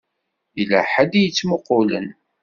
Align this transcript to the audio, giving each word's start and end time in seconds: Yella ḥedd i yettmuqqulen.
Yella 0.57 0.79
ḥedd 0.91 1.11
i 1.15 1.21
yettmuqqulen. 1.23 2.07